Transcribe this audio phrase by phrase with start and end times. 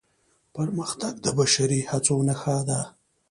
[0.55, 2.79] پرمختګ د بشري هڅو نښه ده.